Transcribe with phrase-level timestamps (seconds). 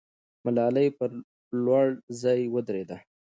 [0.45, 1.09] ملالۍ پر
[1.63, 1.87] لوړ
[2.21, 2.97] ځای ودرېده.